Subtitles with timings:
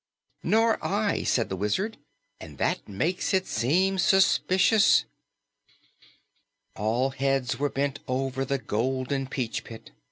[0.41, 1.97] "Nor I," said the Wizard,
[2.39, 5.05] "and that makes it seem suspicious."
[6.75, 9.91] All heads were bent over the golden peach pit.